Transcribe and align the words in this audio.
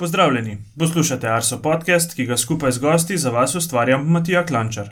Pozdravljeni, 0.00 0.56
poslušate 0.78 1.28
Arso 1.28 1.58
podcast, 1.62 2.14
ki 2.16 2.24
ga 2.24 2.36
skupaj 2.36 2.72
z 2.72 2.80
gosti 2.80 3.16
za 3.18 3.30
vas 3.30 3.54
ustvarjam 3.54 4.06
Matija 4.08 4.46
Klančar. 4.46 4.86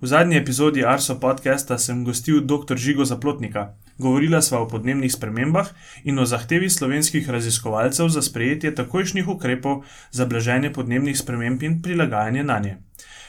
V 0.00 0.06
zadnji 0.06 0.36
epizodi 0.36 0.84
Arso 0.86 1.18
podcasta 1.20 1.76
sem 1.78 2.04
gostil 2.04 2.38
dr. 2.40 2.76
Žigo 2.76 3.04
Zaplotnika. 3.04 3.74
Govorila 3.98 4.40
sva 4.42 4.62
o 4.62 4.68
podnebnih 4.68 5.12
spremembah 5.12 5.68
in 6.04 6.18
o 6.18 6.24
zahtevi 6.24 6.70
slovenskih 6.70 7.28
raziskovalcev 7.30 8.08
za 8.08 8.22
sprejetje 8.22 8.72
takojšnjih 8.74 9.28
ukrepov 9.28 9.82
za 10.10 10.26
blaženje 10.26 10.72
podnebnih 10.72 11.18
sprememb 11.18 11.62
in 11.62 11.82
prilagajanje 11.82 12.44
na 12.44 12.58
nje. 12.58 12.76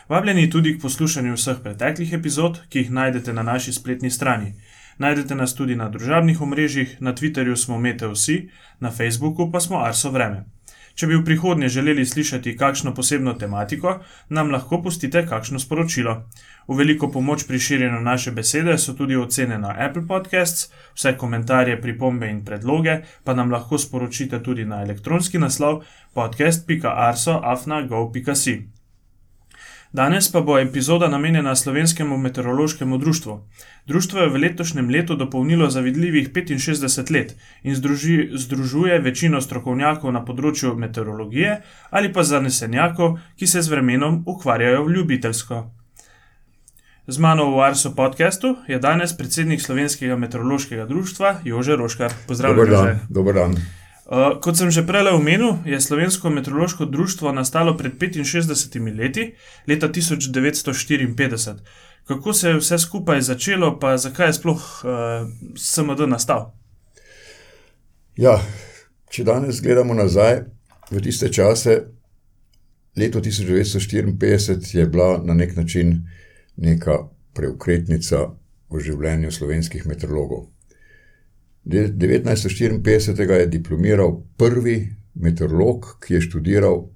Vabljeni 0.10 0.50
tudi 0.50 0.78
k 0.78 0.82
poslušanju 0.82 1.34
vseh 1.34 1.60
preteklih 1.64 2.14
epizod, 2.14 2.62
ki 2.70 2.80
jih 2.80 2.92
najdete 2.92 3.34
na 3.34 3.44
naši 3.44 3.74
spletni 3.74 4.10
strani. 4.12 4.54
Najdete 4.98 5.36
nas 5.36 5.56
tudi 5.56 5.76
na 5.76 5.90
družabnih 5.90 6.42
omrežjih, 6.42 6.96
na 7.02 7.14
Twitterju 7.14 7.56
smo 7.56 7.78
Meteosi, 7.78 8.50
na 8.80 8.92
Facebooku 8.92 9.52
pa 9.52 9.60
smo 9.60 9.84
Arso 9.84 10.12
Vreme. 10.12 10.59
Če 11.00 11.08
bi 11.08 11.16
v 11.16 11.24
prihodnje 11.24 11.70
želeli 11.72 12.04
slišati 12.06 12.58
kakšno 12.60 12.92
posebno 12.94 13.34
tematiko, 13.40 14.04
nam 14.36 14.50
lahko 14.52 14.82
pustite 14.84 15.22
kakšno 15.28 15.60
sporočilo. 15.64 16.28
V 16.68 16.76
veliko 16.76 17.08
pomoč 17.12 17.48
pri 17.48 17.60
širjenju 17.60 18.02
naše 18.04 18.32
besede 18.36 18.78
so 18.78 18.94
tudi 18.94 19.16
ocene 19.16 19.58
na 19.58 19.76
Apple 19.86 20.08
Podcasts, 20.08 20.72
vse 20.98 21.18
komentarje, 21.18 21.82
pripombe 21.82 22.30
in 22.30 22.46
predloge 22.46 23.02
pa 23.24 23.34
nam 23.34 23.52
lahko 23.52 23.78
sporočite 23.80 24.44
tudi 24.44 24.66
na 24.66 24.82
elektronski 24.84 25.38
naslov 25.40 25.84
podcast.arso.afna.gov.si. 26.20 28.79
Danes 29.94 30.32
pa 30.32 30.42
bo 30.42 30.60
epizoda 30.60 31.08
namenjena 31.08 31.56
Slovenskemu 31.56 32.18
meteorološkemu 32.18 32.98
društvu. 32.98 33.40
Društvo 33.88 34.20
je 34.20 34.30
v 34.30 34.38
letošnjem 34.38 34.90
letu 34.90 35.16
dopolnilo 35.16 35.70
zavidljivih 35.70 36.30
65 36.34 37.12
let 37.14 37.36
in 37.64 37.76
združi, 37.76 38.30
združuje 38.34 39.00
večino 39.00 39.42
strokovnjakov 39.42 40.14
na 40.14 40.22
področju 40.26 40.76
meteorologije 40.76 41.62
ali 41.90 42.14
pa 42.14 42.24
zanesenjakov, 42.24 43.18
ki 43.36 43.48
se 43.48 43.62
z 43.62 43.70
vremenom 43.70 44.24
ukvarjajo 44.28 44.88
ljubiteljsko. 44.88 45.72
Z 47.08 47.18
mano 47.18 47.50
v 47.56 47.60
Arso 47.66 47.96
podkastu 47.96 48.56
je 48.68 48.80
danes 48.80 49.18
predsednik 49.18 49.62
Slovenskega 49.62 50.16
meteorološkega 50.16 50.86
društva 50.86 51.40
Jože 51.44 51.76
Roškar. 51.76 52.14
Pozdravljen. 52.28 52.70
Dobar 52.70 52.86
dan. 52.86 53.00
Dobar 53.10 53.34
dan. 53.34 53.56
Uh, 54.10 54.40
kot 54.42 54.58
sem 54.58 54.72
že 54.74 54.82
prej 54.90 55.14
omenil, 55.14 55.62
je 55.70 55.78
Slovensko 55.78 56.34
meteorološko 56.34 56.86
društvo 56.90 57.30
nastalo 57.32 57.78
pred 57.78 57.94
65 57.94 58.98
leti, 58.98 59.36
leta 59.68 59.90
1954. 59.90 61.54
Kako 62.08 62.34
se 62.34 62.50
je 62.50 62.58
vse 62.58 62.80
skupaj 62.80 63.22
začelo, 63.22 63.80
pa 63.80 63.98
zakaj 63.98 64.28
je 64.28 64.34
sploh 64.34 64.58
uh, 64.58 65.30
SMD 65.54 66.10
nastal? 66.10 66.58
Ja, 68.18 68.42
če 69.14 69.24
danes 69.24 69.62
gledamo 69.62 69.94
nazaj 69.94 70.42
v 70.90 71.02
tiste 71.06 71.30
čase, 71.30 71.94
leto 72.98 73.22
1954 73.22 74.78
je 74.78 74.86
bila 74.90 75.22
na 75.24 75.38
nek 75.38 75.54
način 75.56 76.10
neka 76.58 76.98
preukretnica 77.38 78.26
v 78.74 78.82
življenju 78.82 79.32
slovenskih 79.32 79.86
meteorologov. 79.86 80.50
1954 81.70 83.34
je 83.40 83.48
diplomiral 83.48 84.24
prvi 84.38 84.96
meteorolog, 85.14 85.86
ki 86.02 86.14
je 86.14 86.22
študiral 86.22 86.88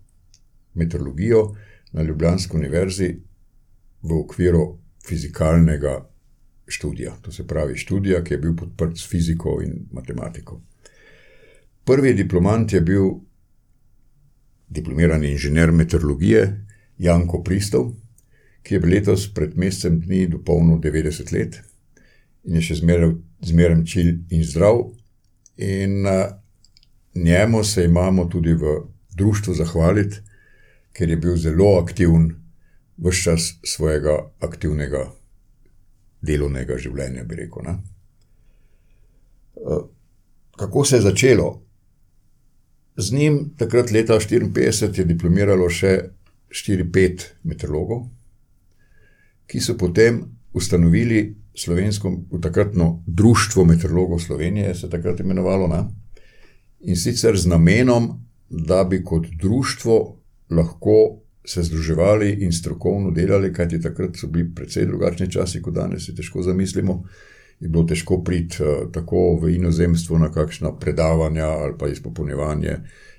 meteorologijo 0.73 1.55
na 1.91 2.01
Ljubljanski 2.01 2.57
univerzi 2.57 3.15
v 4.01 4.13
okviru 4.19 4.77
fizikalnega 5.07 6.09
študija. 6.67 7.15
To 7.21 7.31
se 7.31 7.47
pravi 7.47 7.77
študija, 7.77 8.23
ki 8.23 8.33
je 8.33 8.37
bil 8.37 8.55
podprt 8.55 8.97
s 8.97 9.09
fiziko 9.09 9.59
in 9.63 9.85
matematiko. 9.91 10.61
Prvi 11.85 12.13
diplomant 12.13 12.73
je 12.73 12.81
bil 12.81 13.09
diplomirani 14.69 15.31
inženir 15.31 15.71
meteorologije 15.71 16.65
Janko 16.97 17.43
Pristov, 17.43 17.91
ki 18.63 18.75
je 18.75 18.79
letos 18.79 19.27
pred 19.33 19.57
mesecem 19.57 19.99
dni 20.01 20.27
dopolnil 20.27 20.79
90 20.79 21.33
let 21.33 21.61
in 22.43 22.59
je 22.59 22.61
še 22.67 22.81
zmeraj 22.81 23.13
zmeraj 23.45 23.83
čil 23.85 24.17
in 24.29 24.43
zdrav. 24.43 24.91
In 25.57 26.05
uh, 26.05 26.31
njemu 27.15 27.63
se 27.63 27.83
imamo 27.85 28.25
tudi 28.25 28.53
v 28.53 28.81
društvu 29.15 29.53
zahvaliti, 29.53 30.21
ker 30.93 31.09
je 31.09 31.17
bil 31.17 31.37
zelo 31.37 31.79
aktiven 31.81 32.35
vse 32.97 33.23
čas 33.23 33.53
svojega 33.65 34.31
aktivnega 34.39 35.11
delovnega 36.21 36.77
življenja, 36.77 37.23
bi 37.23 37.35
rekel. 37.35 37.67
Uh, 39.55 39.85
kako 40.57 40.85
se 40.85 40.95
je 40.95 41.01
začelo? 41.01 41.61
Z 42.97 43.13
njim 43.13 43.53
takrat, 43.57 43.91
leta 43.91 44.13
1954, 44.13 44.99
je 44.99 45.05
diplomiralo 45.05 45.69
še 45.69 46.09
4-5 46.53 47.23
meteorologov, 47.43 48.05
ki 49.49 49.59
so 49.59 49.73
potem 49.77 50.21
ustanovili 50.53 51.42
slovensko, 51.55 52.11
takratno 52.41 53.03
Društvo 53.07 53.65
meteorologov 53.65 54.19
Slovenije, 54.19 54.75
se 54.75 54.85
je 54.85 54.89
takrat 54.89 55.19
imenovalo, 55.19 55.67
ne? 55.67 55.83
in 56.83 56.95
sicer 56.95 57.37
z 57.37 57.47
namenom, 57.47 58.09
da 58.49 58.83
bi 58.83 59.03
kot 59.03 59.27
društvo 59.41 60.17
lahko 60.49 61.23
se 61.45 61.63
združevali 61.63 62.31
in 62.39 62.51
strokovno 62.51 63.11
delali, 63.11 63.53
kajti 63.53 63.81
takrat 63.81 64.15
so 64.15 64.27
bili 64.27 64.55
precej 64.55 64.85
drugačni 64.85 65.31
časi, 65.31 65.61
kot 65.61 65.73
danes 65.73 66.05
si 66.05 66.15
težko 66.15 66.41
zamislimo. 66.41 67.03
Je 67.59 67.69
bilo 67.69 67.83
težko 67.83 68.21
priti 68.23 68.63
uh, 68.63 68.91
tako 68.91 69.39
v 69.41 69.55
inozemstvo 69.55 70.19
na 70.19 70.31
kakšna 70.31 70.73
predavanja 70.79 71.45
ali 71.45 71.73
pa 71.79 71.87
izpopolnjevanje, 71.87 72.77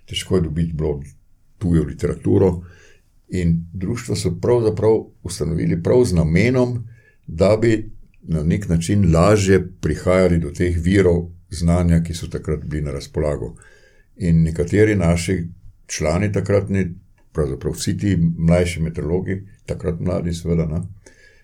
težko 0.08 0.36
je 0.36 0.42
dobiti 0.42 0.74
tujo 1.58 1.82
literaturo. 1.82 2.62
In 3.28 3.64
društvo 3.72 4.16
so 4.16 4.34
pravzaprav 4.40 5.04
ustanovili 5.22 5.82
prav 5.82 6.04
z 6.04 6.12
namenom, 6.14 6.84
da 7.26 7.56
bi 7.56 7.90
na 8.28 8.42
nek 8.42 8.68
način 8.68 9.14
lažje 9.14 9.68
prihajali 9.80 10.38
do 10.38 10.50
teh 10.50 10.76
virov 10.80 11.30
znanja, 11.50 12.02
ki 12.02 12.14
so 12.14 12.28
takrat 12.28 12.64
bili 12.64 12.82
na 12.82 12.92
razpolago. 12.92 13.54
In 14.16 14.42
nekateri 14.42 14.94
naši 14.96 15.44
člani 15.86 16.32
takratni, 16.32 16.86
pravzaprav 17.32 17.74
vsi 17.74 17.98
ti 17.98 18.16
mlajši 18.38 18.82
meteorologi, 18.82 19.42
takrat 19.66 20.00
mladi, 20.00 20.34
seveda, 20.34 20.66
ne, 20.66 20.80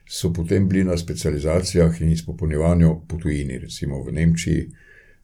so 0.09 0.33
potem 0.33 0.69
bili 0.69 0.85
na 0.85 0.97
specializacijah 0.97 2.01
in 2.01 2.13
izpopolnjevanju 2.13 2.95
po 3.09 3.17
tujini, 3.17 3.59
recimo 3.59 4.03
v 4.03 4.13
Nemčiji, 4.13 4.67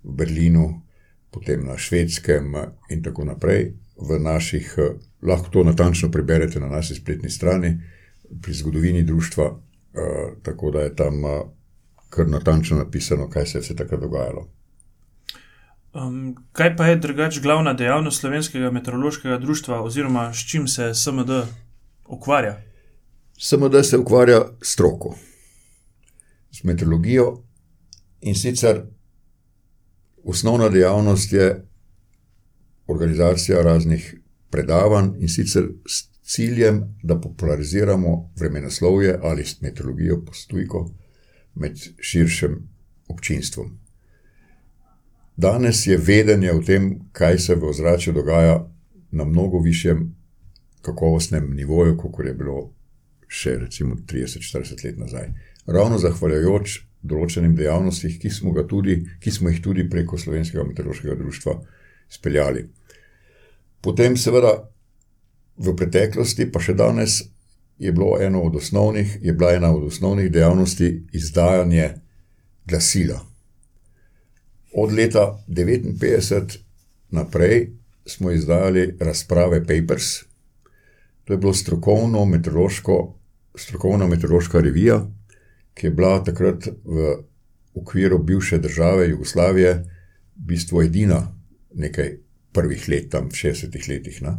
v 0.02 0.12
Berlinu, 0.12 0.82
potem 1.30 1.64
na 1.66 1.78
švedskem 1.78 2.54
in 2.90 3.02
tako 3.02 3.24
naprej. 3.24 3.72
V 3.96 4.18
naših, 4.20 4.74
lahko 5.22 5.50
to 5.50 5.64
natančno 5.64 6.10
preberete 6.10 6.60
na 6.60 6.68
naši 6.68 6.94
spletni 6.94 7.30
strani, 7.30 7.78
pri 8.42 8.52
zgodovini 8.54 9.02
društva, 9.02 9.46
Eh, 9.46 9.65
tako 10.42 10.70
da 10.70 10.80
je 10.80 10.96
tam 10.96 11.24
uh, 11.24 11.30
kar 12.10 12.28
natančno 12.28 12.78
napisano, 12.78 13.30
kaj 13.30 13.46
se 13.46 13.58
je 13.58 13.62
vse 13.62 13.76
takrat 13.76 14.00
dogajalo. 14.00 14.48
Um, 15.94 16.36
kaj 16.52 16.76
pa 16.76 16.86
je 16.86 16.96
drugače 16.96 17.40
glavna 17.40 17.72
dejavnost 17.72 18.20
slovenskega 18.20 18.70
meteorološkega 18.70 19.38
društva, 19.38 19.82
oziroma 19.82 20.32
s 20.34 20.50
čim 20.50 20.68
se 20.68 20.94
SMD 20.94 21.30
ukvarja? 22.08 22.60
SMD 23.38 23.84
se 23.84 23.98
ukvarja 23.98 24.40
s 24.62 24.72
stroko, 24.72 25.14
s 26.50 26.64
meteorologijo 26.64 27.42
in 28.20 28.34
sicer 28.34 28.82
osnovna 30.24 30.68
dejavnost 30.68 31.32
je 31.32 31.66
organizacija 32.86 33.62
raznih 33.62 34.14
predavanj 34.50 35.10
in 35.18 35.28
sicer 35.28 35.68
ciljem, 36.26 36.82
da 37.02 37.20
populariziramo 37.20 38.32
vremenoslovje 38.36 39.18
ali 39.22 39.44
meteorologijo 39.60 40.24
postojko 40.24 40.90
med 41.54 41.78
širšim 42.00 42.68
občinstvom. 43.08 43.78
Danes 45.36 45.86
je 45.86 45.96
vedenje 45.96 46.52
o 46.52 46.62
tem, 46.62 47.00
kaj 47.12 47.38
se 47.38 47.54
v 47.54 47.68
ozračju 47.68 48.12
dogaja, 48.12 48.66
na 49.10 49.24
mnogo 49.24 49.60
višjem 49.60 50.14
kakovostnem 50.82 51.54
nivoju, 51.54 51.96
kot 51.96 52.26
je 52.26 52.34
bilo 52.34 52.72
še 53.28 53.56
recimo 53.58 53.94
30-40 53.94 54.84
let 54.84 54.98
nazaj. 54.98 55.30
Ravno 55.66 55.98
zahvaljujoč 55.98 56.80
določenim 57.02 57.54
dejavnostim, 57.56 58.18
ki, 58.18 58.30
ki 59.20 59.30
smo 59.30 59.50
jih 59.50 59.62
tudi 59.62 59.88
preko 59.90 60.18
Slovenskega 60.18 60.64
meteorološkega 60.64 61.14
društva 61.14 61.56
speljali. 62.08 62.66
Potem, 63.82 64.16
seveda, 64.16 64.56
v 65.58 65.76
preteklosti, 65.76 66.50
pa 66.52 66.60
še 66.60 66.74
danes, 66.74 67.22
je, 67.78 67.92
od 68.40 68.56
osnovnih, 68.56 69.18
je 69.22 69.32
bila 69.32 69.52
ena 69.54 69.72
od 69.72 69.84
osnovnih 69.88 70.30
dejavnosti 70.32 71.06
izdajanje 71.12 71.94
glasila. 72.66 73.20
Od 74.76 74.92
leta 74.92 75.44
1959 75.48 76.58
naprej 77.10 77.70
smo 78.06 78.30
izdajali 78.30 78.96
razprave 79.00 79.60
Papers, 79.66 80.24
to 81.24 81.32
je 81.32 81.38
bila 81.38 81.54
strokovno 81.54 82.24
strokovna 83.56 84.06
meteorološka 84.06 84.60
revija, 84.60 85.00
ki 85.74 85.86
je 85.86 85.90
bila 85.90 86.24
takrat 86.24 86.68
v 86.84 87.16
okviru 87.74 88.18
bivše 88.18 88.58
države 88.58 89.08
Jugoslavije 89.08 89.72
v 89.74 89.84
bistvu 90.36 90.82
edina 90.82 91.34
nekaj 91.74 92.16
prvih 92.52 92.88
let, 92.88 93.10
tam 93.10 93.28
v 93.28 93.36
60-ih 93.36 93.88
letih. 93.88 94.22
Ne? 94.22 94.36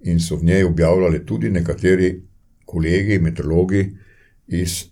In 0.00 0.20
so 0.20 0.36
v 0.36 0.44
njej 0.44 0.64
objavljali 0.64 1.26
tudi 1.26 1.50
nekateri 1.50 2.22
kolegi, 2.64 3.18
meteorologi 3.18 3.96
iz 4.46 4.84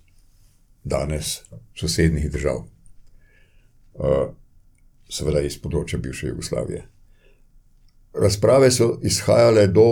danes 0.84 1.40
sosednjih 1.74 2.30
držav, 2.30 2.64
uh, 3.94 4.28
seveda 5.08 5.40
iz 5.40 5.56
področja 5.62 5.98
bivše 5.98 6.28
Jugoslavije. 6.28 6.82
Razprave 8.18 8.70
so 8.74 8.96
izhajale 9.02 9.66
do 9.72 9.88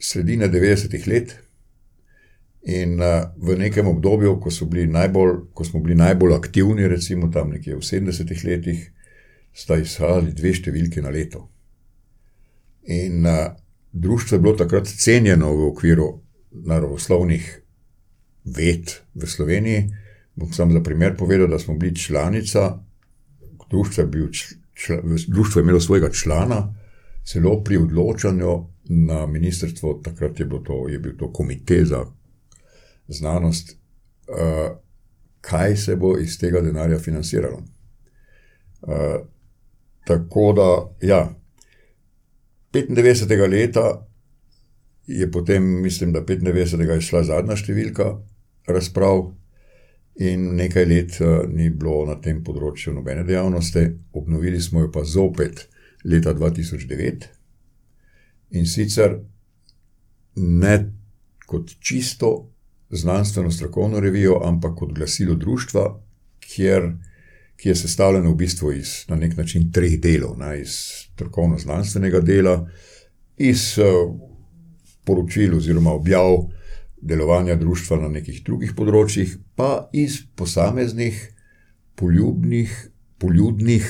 sredine 0.00 0.48
90-ih 0.48 1.06
let, 1.06 1.36
in 2.68 3.00
uh, 3.00 3.30
v 3.36 3.56
nekem 3.58 3.86
obdobju, 3.88 4.40
ko, 4.40 4.50
najbolj, 4.86 5.34
ko 5.54 5.64
smo 5.64 5.80
bili 5.80 5.94
najbolj 5.94 6.34
aktivni, 6.34 6.88
recimo 6.88 7.30
tam 7.32 7.50
nekje 7.50 7.76
v 7.76 7.80
70-ih 7.80 8.44
letih, 8.44 8.82
sta 9.54 9.78
izhajali 9.78 10.34
dve 10.36 10.52
številki 10.54 11.02
na 11.02 11.10
leto. 11.10 11.48
In 12.84 13.24
uh, 13.26 13.54
društvo 13.92 14.36
je 14.36 14.40
bilo 14.40 14.54
takrat 14.56 14.86
cenjeno 14.86 15.52
v 15.54 15.68
okviru 15.68 16.20
naravoslovnih 16.50 17.62
ved 18.44 18.90
v 19.14 19.26
Sloveniji. 19.26 19.88
Bom 20.34 20.52
samo 20.52 20.72
za 20.72 20.82
primer 20.82 21.16
povedal, 21.16 21.46
da 21.46 21.58
smo 21.58 21.74
bili 21.74 21.96
članica, 21.96 22.78
društvo 23.70 24.02
je, 24.02 24.06
bil, 24.06 24.28
čl, 24.74 24.94
društvo 25.28 25.58
je 25.58 25.62
imelo 25.62 25.80
svojega 25.80 26.10
člana, 26.10 26.74
celo 27.24 27.64
pri 27.64 27.76
odločanju 27.76 28.66
na 28.84 29.26
ministrstvo, 29.26 30.00
takrat 30.04 30.40
je, 30.40 30.48
to, 30.64 30.88
je 30.88 30.98
bil 30.98 31.16
to 31.18 31.32
komitej 31.32 31.84
za 31.84 32.06
znanost, 33.08 33.76
uh, 34.28 34.76
kaj 35.40 35.76
se 35.76 35.96
bo 35.96 36.18
iz 36.18 36.38
tega 36.38 36.60
denarja 36.60 36.98
financiralo. 36.98 37.62
Uh, 38.82 39.26
tako 40.04 40.52
da, 40.52 41.06
ja, 41.06 41.37
95. 42.72 43.48
leta 43.48 44.06
je 45.06 45.30
potem, 45.30 45.64
mislim, 45.82 46.12
da 46.12 46.20
95. 46.20 46.90
je 46.92 47.00
šla 47.00 47.22
zadnja 47.24 47.56
številka 47.56 48.10
razprav, 48.68 49.30
in 50.18 50.54
nekaj 50.56 50.84
let 50.84 51.20
uh, 51.20 51.46
ni 51.46 51.70
bilo 51.70 52.02
na 52.08 52.16
tem 52.20 52.42
področju 52.44 52.92
nobene 52.96 53.22
dejavnosti, 53.26 53.84
obnovili 54.18 54.60
smo 54.60 54.82
jo 54.82 54.92
pa 54.92 55.04
zopet 55.06 55.68
leta 56.04 56.34
2009 56.34 57.28
in 58.58 58.66
sicer 58.66 59.18
ne 60.38 60.74
kot 61.46 61.70
čisto 61.80 62.48
znanstveno 62.90 63.50
strokovno 63.52 64.00
revijo, 64.00 64.40
ampak 64.44 64.74
kot 64.80 64.94
glasilo 64.96 65.36
društva, 65.36 65.84
kjer, 66.40 66.88
ki 67.58 67.68
je 67.68 67.74
sestavljeno 67.74 68.30
v 68.30 68.38
bistvu 68.38 68.72
iz 68.72 69.04
na 69.08 69.16
nek 69.16 69.36
način 69.36 69.72
treh 69.72 69.98
delov, 70.00 70.36
ne, 70.38 70.60
iz 70.60 70.76
strokovno-znanstvenega 71.14 72.20
dela, 72.22 72.68
iz 73.36 73.78
uh, 73.78 74.14
poročil 75.04 75.56
oziroma 75.56 75.92
objav 75.92 76.36
delovanja 77.00 77.56
društva 77.58 77.98
na 78.02 78.08
nekih 78.14 78.42
drugih 78.46 78.74
področjih, 78.78 79.34
pa 79.58 79.88
iz 79.92 80.20
posameznih 80.36 81.18
poljubnih, 81.98 82.74
poljudnih 83.18 83.86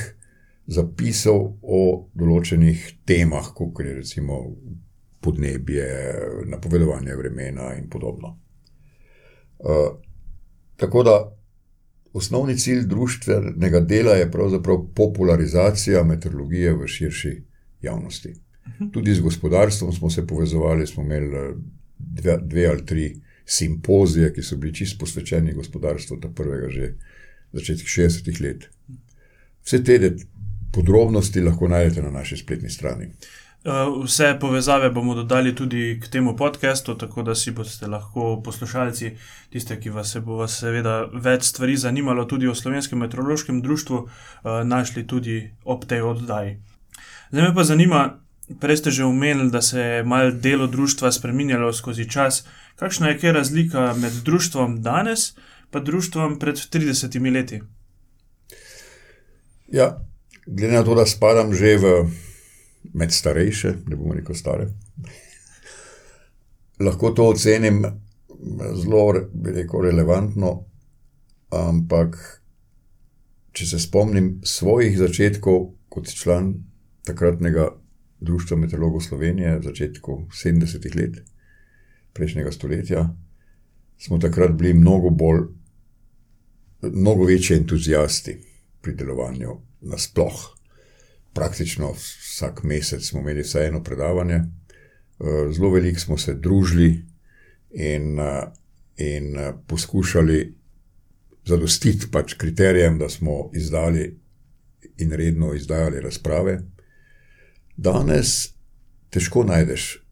zapisov 0.68 1.58
o 1.62 1.82
določenih 2.16 2.84
temah, 3.08 3.52
kot 3.56 3.84
je 3.84 3.94
recimo 4.00 4.42
podnebje, 5.20 5.88
napovedovanje 6.48 7.16
vremena 7.16 7.74
in 7.76 7.88
podobno. 7.90 8.36
Uh, 9.58 9.98
tako 10.78 11.02
da 11.02 11.16
osnovni 12.12 12.58
cilj 12.58 12.86
društvenega 12.86 13.80
dela 13.80 14.12
je 14.12 14.30
pravzaprav 14.30 14.86
popularizacija 14.94 16.04
meteorologije 16.04 16.72
v 16.74 16.86
širši 16.86 17.42
javnosti. 17.82 18.34
Mhm. 18.68 18.90
Tudi 18.90 19.14
z 19.14 19.20
gospodarstvom 19.20 19.92
smo 19.92 20.10
se 20.10 20.26
povezovali, 20.26 20.86
smo 20.86 21.02
imeli 21.02 21.54
dve, 21.98 22.38
dve 22.42 22.66
ali 22.66 22.86
tri 22.86 23.20
simpozije, 23.44 24.32
ki 24.32 24.42
so 24.42 24.56
bili 24.56 24.74
čist 24.74 24.98
posvečeni 25.00 25.52
gospodarstvu, 25.52 26.20
ta 26.20 26.28
prvega 26.28 26.68
že 26.68 26.94
začetek 27.52 27.86
60-ih 27.86 28.40
let. 28.40 28.68
Vse 29.64 29.84
te 29.84 30.16
podrobnosti 30.72 31.40
lahko 31.40 31.68
najdete 31.68 32.02
na 32.02 32.10
naši 32.10 32.36
spletni 32.36 32.70
strani. 32.70 33.08
Uh, 33.64 34.04
vse 34.04 34.36
povezave 34.40 34.90
bomo 34.90 35.14
dodali 35.14 35.54
tudi 35.54 36.00
k 36.02 36.08
temu 36.08 36.36
podkastu, 36.36 36.94
tako 36.94 37.22
da 37.22 37.34
si 37.34 37.50
boste 37.50 37.86
lahko 37.86 38.40
poslušalci, 38.44 39.10
tiste, 39.50 39.80
ki 39.80 39.90
vas 39.90 40.16
bo 40.22 40.38
vas 40.38 40.60
seveda 40.60 41.08
več 41.12 41.50
stvari 41.50 41.76
zanimalo, 41.76 42.24
tudi 42.24 42.48
o 42.48 42.54
Slovenskem 42.54 43.02
meteorološkem 43.02 43.60
društvu, 43.62 43.98
uh, 43.98 44.62
našli 44.64 45.06
tudi 45.06 45.50
ob 45.64 45.84
tej 45.84 46.06
oddaji. 46.06 46.56
Zdaj 47.30 47.48
me 47.48 47.54
pa 47.54 47.64
zanima, 47.64 48.02
Prej 48.48 48.76
ste 48.80 48.90
že 48.90 49.04
omenili, 49.04 49.52
da 49.52 49.60
se 49.60 49.80
je 49.80 50.04
malo 50.04 50.32
delo 50.32 50.66
družstva 50.66 51.12
spremenjalo 51.12 51.72
skozi 51.72 52.08
čas. 52.08 52.48
Kakšna 52.80 53.12
je 53.12 53.32
razlika 53.32 53.92
med 53.92 54.24
družstvom 54.24 54.80
danes 54.82 55.36
in 55.74 55.84
družstvom 55.84 56.38
pred 56.40 56.56
30 56.56 57.32
leti? 57.32 57.60
Ja, 59.68 60.00
glede 60.46 60.72
na 60.72 60.84
to, 60.84 60.94
da 60.94 61.04
spadam 61.04 61.52
že 61.52 61.76
v 61.76 62.08
med 62.98 63.14
starejše, 63.14 63.74
ne 63.86 63.96
bomo 63.96 64.16
rekel 64.18 64.34
stare, 64.34 64.68
lahko 66.80 67.10
to 67.14 67.28
ocenim 67.32 67.84
zelo, 68.82 69.12
bi 69.32 69.52
rekel, 69.52 69.82
relevantno. 69.82 70.64
Ampak, 71.50 72.16
če 73.56 73.66
se 73.66 73.78
spomnim 73.80 74.40
svojih 74.44 74.98
začetkov 74.98 75.72
kot 75.88 76.10
član 76.12 76.52
takratnega 77.08 77.70
Društvo 78.20 78.56
meteorologov 78.58 79.00
Slovenije 79.06 79.58
v 79.58 79.64
začetku 79.70 80.14
70-ih 80.34 80.96
let 80.98 81.20
prejšnjega 82.12 82.52
stoletja, 82.52 83.04
smo 83.98 84.18
takrat 84.18 84.52
bili 84.58 84.74
mnogo 84.74 85.10
bolj, 85.10 85.46
mnogo 86.82 87.24
večji 87.24 87.56
entuzijasti 87.56 88.34
pri 88.82 88.94
delovanju 88.94 89.54
nasploh. 89.80 90.57
Praktično 91.32 91.92
vsak 91.92 92.62
mesec 92.62 93.04
smo 93.04 93.20
imeli 93.20 93.42
vsaj 93.42 93.66
eno 93.66 93.82
predavanje, 93.82 94.34
eh, 94.34 95.52
zelo 95.52 95.70
veliko 95.70 96.00
smo 96.00 96.18
se 96.18 96.34
družili 96.34 97.04
in, 97.70 98.20
eh, 98.20 98.42
in 98.96 99.36
eh, 99.36 99.52
poskušali 99.66 100.54
zadostiti 101.44 102.10
pač 102.10 102.34
kriterijem, 102.34 102.98
da 102.98 103.08
smo 103.08 103.50
izdali 103.54 104.18
in 104.98 105.12
redno 105.12 105.54
izdajali 105.54 106.00
razprave. 106.00 106.60
Danes 107.76 108.48
težko 109.10 109.44
najdeš 109.44 110.04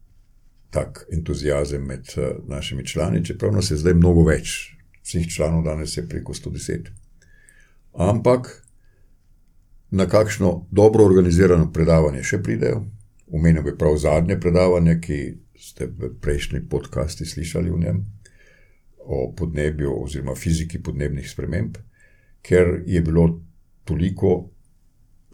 tak 0.69 1.05
entuzijazem 1.11 1.85
med 1.85 2.05
našimi 2.47 2.85
člani, 2.85 3.25
čeprav 3.25 3.51
nas 3.53 3.71
je 3.71 3.77
zdaj 3.77 3.93
mnogo 3.93 4.23
več, 4.23 4.75
vseh 5.03 5.27
članov 5.35 5.63
danes 5.63 5.97
je 5.97 6.07
preko 6.09 6.33
110. 6.33 6.89
Ampak 7.93 8.66
na 9.91 10.07
kakšno 10.07 10.67
dobro 10.71 11.05
organizirano 11.05 11.71
predavanje 11.71 12.23
še 12.23 12.41
pridejo. 12.43 12.83
Umenil 13.27 13.63
bi 13.63 13.77
prav 13.77 13.97
zadnje 13.97 14.39
predavanje, 14.39 14.99
ki 15.01 15.19
ste 15.59 15.87
v 15.87 16.11
prejšnji 16.21 16.67
podcasti 16.69 17.25
slišali 17.25 17.71
v 17.71 17.79
njem, 17.79 18.03
o 18.97 19.33
podnebju 19.37 19.93
oziroma 20.03 20.35
fiziki 20.35 20.81
podnebnih 20.83 21.29
sprememb, 21.29 21.77
ker 22.41 22.83
je 22.85 23.01
bilo 23.01 23.27
toliko 23.87 24.49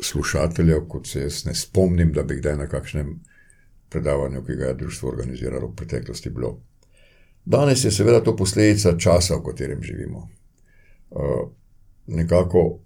slušateljev, 0.02 0.86
kot 0.88 1.08
se 1.08 1.22
jaz 1.22 1.46
ne 1.46 1.56
spomnim, 1.56 2.14
da 2.14 2.24
bi 2.24 2.38
kdaj 2.38 2.58
na 2.58 2.68
kakšnem 2.70 3.16
predavanju, 3.90 4.44
ki 4.46 4.56
ga 4.56 4.66
je 4.66 4.78
društvo 4.82 5.10
organiziralo 5.10 5.68
v 5.68 5.76
preteklosti, 5.76 6.30
bilo. 6.30 6.60
Danes 7.46 7.84
je 7.86 7.92
seveda 7.92 8.24
to 8.24 8.36
posledica 8.36 8.98
časa, 8.98 9.36
v 9.36 9.44
katerem 9.50 9.84
živimo. 9.84 10.30
Uh, 11.12 11.50
nekako 12.08 12.80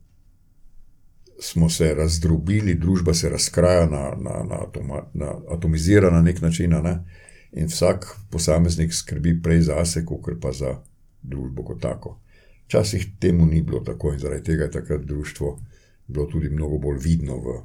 smo 1.39 1.69
se 1.69 1.93
razdrobili, 1.93 2.75
družba 2.75 3.13
se 3.13 3.29
razkraja, 3.29 3.85
na, 3.85 4.03
na, 4.17 4.43
na 4.49 4.61
atoma, 4.67 5.03
na, 5.13 5.33
atomizira 5.51 6.11
na 6.11 6.21
nek 6.21 6.41
način, 6.41 6.69
ne? 6.69 7.03
in 7.51 7.67
vsak 7.67 8.05
posameznik 8.31 8.93
skrbi 8.93 9.41
prej 9.41 9.61
zase, 9.61 10.05
kot 10.05 10.41
pa 10.41 10.51
za 10.51 10.75
družbo 11.21 11.63
kot 11.63 11.81
tako. 11.81 12.19
Včasih 12.65 13.05
temu 13.19 13.45
ni 13.45 13.61
bilo 13.61 13.79
tako 13.79 14.13
in 14.13 14.19
zaradi 14.19 14.43
tega 14.43 14.63
je 14.63 14.71
takrat 14.71 15.01
društvo 15.01 15.59
bilo 16.07 16.25
tudi 16.25 16.49
mnogo 16.49 16.77
bolj 16.77 16.97
vidno 17.01 17.37
v 17.37 17.61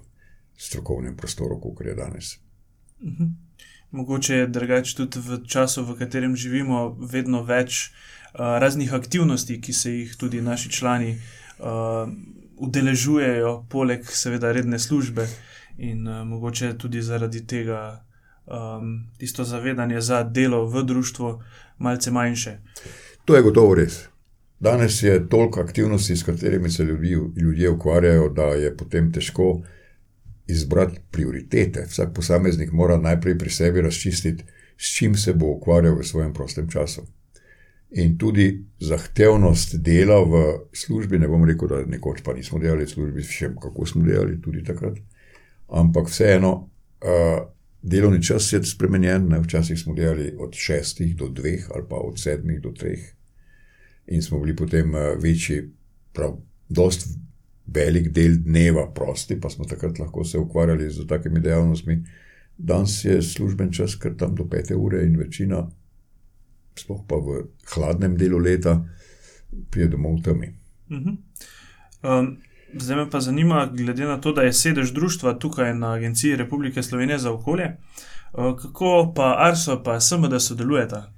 strokovnem 0.57 1.17
prostoru, 1.17 1.61
kot 1.61 1.87
je 1.87 1.95
danes. 1.95 2.39
Mhm. 3.03 3.25
Mogoče 3.91 4.35
je 4.35 4.47
drugače 4.47 4.97
tudi 4.97 5.21
v 5.21 5.43
času, 5.47 5.85
v 5.85 5.99
katerem 5.99 6.37
živimo, 6.37 6.97
vedno 7.01 7.43
več 7.43 7.91
uh, 7.91 8.57
raznih 8.59 8.95
aktivnosti, 8.95 9.61
ki 9.61 9.73
se 9.73 9.93
jih 9.93 10.17
tudi 10.17 10.41
naši 10.41 10.71
člani 10.71 11.19
uh, 11.59 12.09
udeležujejo, 12.57 13.67
poleg 13.71 14.07
seveda 14.07 14.53
redne 14.53 14.79
službe, 14.79 15.27
in 15.79 16.09
uh, 16.09 16.27
mogoče 16.27 16.75
tudi 16.79 17.03
zaradi 17.03 17.47
tega 17.47 18.05
um, 18.47 19.11
tisto 19.19 19.45
zavedanje 19.45 20.01
za 20.01 20.23
delo 20.23 20.67
v 20.67 20.83
družbi 20.85 21.35
malce 21.79 22.11
manjše. 22.11 22.59
To 23.25 23.37
je 23.37 23.43
gotovo 23.43 23.75
res. 23.75 24.09
Danes 24.61 25.03
je 25.03 25.29
toliko 25.29 25.61
aktivnosti, 25.61 26.17
s 26.17 26.23
katerimi 26.23 26.71
se 26.71 26.85
ljudi, 26.85 27.17
ljudje 27.37 27.71
ukvarjajo, 27.71 28.29
da 28.29 28.43
je 28.43 28.77
potem 28.77 29.13
težko 29.13 29.63
izbrati 30.47 31.01
prioritete. 31.11 31.87
Vsak 31.89 32.15
posameznik 32.15 32.73
mora 32.73 32.97
najprej 32.97 33.39
pri 33.39 33.51
sebi 33.51 33.83
razčistiti, 33.83 34.45
s 34.79 34.95
čim 34.97 35.17
se 35.17 35.33
bo 35.33 35.47
ukvarjal 35.47 35.99
v 35.99 36.05
svojem 36.05 36.33
prostem 36.33 36.69
času. 36.71 37.03
In 37.93 38.15
tudi 38.19 38.65
zahtevnost 38.81 39.77
dela 39.85 40.23
v 40.25 40.43
službi, 40.73 41.19
ne 41.21 41.29
bom 41.29 41.45
rekel, 41.45 41.69
da 41.69 41.83
nekoč 41.85 42.23
pa 42.25 42.33
nismo 42.33 42.59
delali 42.59 42.87
v 42.87 42.93
službi, 42.93 43.25
še 43.29 43.51
kako 43.61 43.87
smo 43.87 44.05
delali 44.07 44.39
tudi 44.41 44.63
takrat, 44.65 44.97
ampak 45.69 46.09
vseeno, 46.09 46.53
uh, 47.05 47.43
delovni 47.83 48.23
čas 48.25 48.49
je 48.53 48.63
spremenjen. 48.65 49.29
Ne? 49.29 49.43
Včasih 49.45 49.77
smo 49.77 49.93
delali 49.95 50.31
od 50.39 50.57
šestih 50.57 51.13
do 51.17 51.29
dveh, 51.29 51.69
ali 51.75 51.85
pa 51.89 52.01
od 52.01 52.17
sedmih 52.21 52.63
do 52.65 52.73
treh, 52.73 53.05
in 54.09 54.25
smo 54.25 54.41
bili 54.41 54.57
potem 54.57 54.95
uh, 54.95 55.13
večji, 55.21 55.61
prav, 56.17 56.39
dost 56.73 57.07
velik 57.67 58.09
del 58.09 58.41
dneva 58.41 58.87
prosti, 58.95 59.37
pa 59.41 59.51
smo 59.51 59.69
takrat 59.69 59.99
lahko 59.99 60.25
se 60.25 60.39
ukvarjali 60.39 60.91
z 60.91 61.07
takimi 61.07 61.41
dejavnostmi. 61.41 62.01
Danes 62.57 63.05
je 63.05 63.21
služben 63.23 63.73
čas, 63.73 63.97
ker 64.01 64.17
tam 64.17 64.35
do 64.35 64.49
pete 64.49 64.77
ure 64.77 65.05
in 65.05 65.17
večina, 65.17 65.67
sploh 66.79 67.01
pa 67.09 67.17
v 67.17 67.45
hladnem 67.75 68.17
delu 68.17 68.39
leta, 68.39 68.81
pride 69.71 69.89
domov 69.89 70.19
v 70.19 70.23
temi. 70.23 70.49
Uh 70.91 70.97
-huh. 70.97 71.17
um, 72.03 72.37
zdaj 72.75 72.97
me 72.97 73.11
pa 73.11 73.21
zanima, 73.21 73.71
glede 73.73 74.05
na 74.05 74.21
to, 74.21 74.33
da 74.33 74.43
je 74.43 74.53
sedež 74.53 74.93
društva 74.93 75.39
tukaj 75.39 75.75
na 75.75 75.93
Agenciji 75.93 76.37
Republike 76.37 76.83
Slovenije 76.83 77.19
za 77.19 77.33
okolje, 77.33 77.77
uh, 78.33 78.57
kako 78.63 79.13
pa 79.17 79.37
Arso 79.39 79.83
pa 79.83 80.01
SMD 80.01 80.41
sodelujeta? 80.41 81.13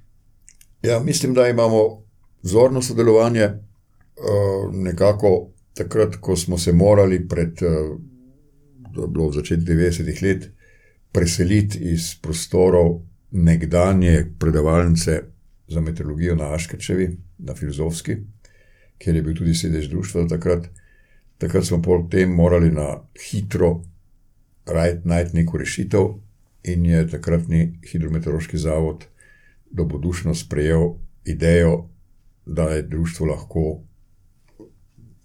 Ja, 0.82 1.00
mislim, 1.00 1.34
da 1.34 1.48
imamo 1.48 2.02
vzorno 2.42 2.82
sodelovanje. 2.82 3.44
Uh, 3.44 4.74
nekako 4.74 5.48
takrat, 5.74 6.16
ko 6.16 6.36
smo 6.36 6.58
se 6.58 6.72
morali 6.72 7.28
pred 7.28 7.62
uh, 7.62 7.98
začetkom 9.34 9.66
90-ih 9.66 10.22
let 10.22 10.50
preseliti 11.12 11.78
iz 11.78 12.14
prostorov 12.22 13.00
nekdanje 13.30 14.26
predavalnice 14.38 15.22
za 15.68 15.80
meteorologijo 15.80 16.34
na 16.34 16.54
Aškečevi, 16.54 17.16
na 17.38 17.54
Filozofski, 17.54 18.16
kjer 18.98 19.16
je 19.16 19.22
bil 19.22 19.34
tudi 19.34 19.54
sedež 19.54 19.88
društva 19.88 20.26
takrat. 20.28 20.68
Takrat 21.38 21.64
smo 21.64 21.82
potem 21.82 22.30
morali 22.30 22.70
na 22.70 23.02
hitro 23.30 23.82
najti 25.04 25.36
neko 25.36 25.58
rešitev, 25.58 26.14
in 26.64 26.86
je 26.86 27.08
takratni 27.08 27.78
hidrometeorološki 27.92 28.58
zavod 28.58 29.04
dobodušno 29.70 30.34
sprejel 30.34 30.94
idejo, 31.24 31.88
da 32.46 32.62
je 32.62 32.82
društvo 32.82 33.26
lahko, 33.26 33.80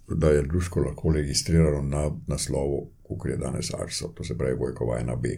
da 0.07 0.29
je 0.29 0.43
društvo 0.43 0.81
lahko 0.81 1.11
registrirano 1.11 1.81
na 1.81 2.11
naslovu, 2.27 2.91
kot 3.03 3.29
je 3.29 3.37
danes 3.37 3.73
Arso, 3.73 4.07
to 4.07 4.23
se 4.23 4.37
pravi 4.37 4.55
Vojkovajna 4.55 5.15
B. 5.15 5.29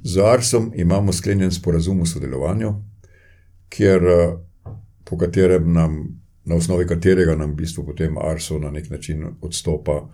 Z 0.00 0.20
Arsom 0.20 0.72
imamo 0.74 1.12
sklenjen 1.12 1.52
sporazum 1.52 2.00
o 2.00 2.06
sodelovanju, 2.06 2.74
kjer, 3.68 4.02
po 5.04 5.18
katerem 5.18 5.72
nam, 5.72 6.20
na 6.44 6.54
osnovi 6.54 6.86
katerega 6.86 7.36
nam 7.36 7.52
v 7.52 7.62
bistvu 7.62 7.84
potem 7.86 8.18
Arso 8.18 8.58
na 8.58 8.70
nek 8.70 8.90
način 8.90 9.26
odstopa 9.40 10.08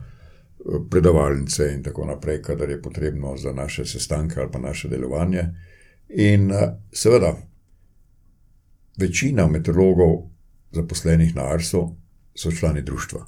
predavalnice 0.91 1.73
in 1.75 1.83
tako 1.83 2.07
naprej, 2.07 2.43
kadar 2.43 2.71
je 2.71 2.83
potrebno 2.83 3.37
za 3.37 3.53
naše 3.53 3.85
sestanke 3.85 4.41
ali 4.41 4.51
pa 4.53 4.59
naše 4.59 4.89
delovanje. 4.89 5.45
In 6.09 6.53
seveda, 6.93 7.35
večina 8.99 9.47
meteorologov, 9.47 10.31
zaposlenih 10.73 11.37
na 11.37 11.43
Arso, 11.53 11.91
so 12.35 12.51
člani 12.51 12.83
društva. 12.83 13.27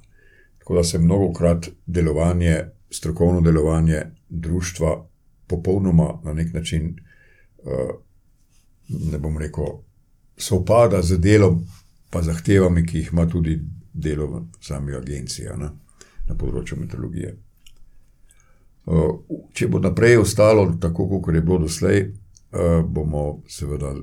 Tako 0.59 0.75
da 0.75 0.85
se 0.85 0.99
mnogo 0.99 1.33
krat 1.33 1.69
delovanje, 1.87 2.65
strokovno 2.91 3.41
delovanje 3.41 4.03
društva 4.29 5.09
popolnoma 5.47 6.21
na 6.25 6.33
nek 6.33 6.53
način, 6.53 6.97
ne 8.89 9.19
bom 9.19 9.39
rekel, 9.39 9.65
sovpada 10.39 11.03
z 11.03 11.19
delom, 11.19 11.65
pa 12.11 12.23
zahtevami, 12.23 12.87
ki 12.87 12.99
jih 12.99 13.13
ima 13.13 13.27
tudi 13.27 13.59
delo 13.93 14.27
v 14.27 14.43
sami 14.61 14.95
agenciji 14.95 15.57
ne, 15.57 15.71
na 16.29 16.37
področju 16.37 16.79
meteorologije. 16.81 17.35
Če 19.57 19.69
bo 19.69 19.81
naprej 19.83 20.21
ostalo 20.21 20.69
tako, 20.81 21.09
kot 21.19 21.35
je 21.35 21.43
bilo 21.43 21.65
doslej, 21.65 22.05
bomo 22.87 23.43
seveda 23.49 23.95